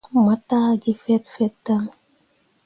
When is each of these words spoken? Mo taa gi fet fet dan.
Mo 0.23 0.33
taa 0.49 0.71
gi 0.81 0.93
fet 1.03 1.23
fet 1.35 1.55
dan. 1.65 1.85